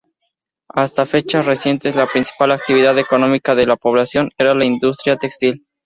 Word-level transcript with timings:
Hasta 0.67 1.05
fechas 1.05 1.45
recientes 1.45 1.95
la 1.95 2.07
principal 2.07 2.49
actividad 2.53 2.97
económica 2.97 3.53
de 3.53 3.67
la 3.67 3.75
población 3.75 4.31
era 4.39 4.55
la 4.55 4.65
industria 4.65 5.15
textil. 5.15 5.63